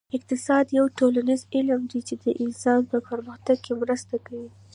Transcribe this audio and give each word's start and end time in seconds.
اقتصاد 0.17 0.65
یو 0.77 0.85
ټولنیز 0.99 1.41
علم 1.55 1.81
دی 1.91 1.99
چې 2.07 2.15
د 2.23 2.25
انسان 2.43 2.79
په 2.91 2.97
پرمختګ 3.09 3.57
کې 3.65 3.73
مرسته 3.81 4.15
کوي 4.25 4.49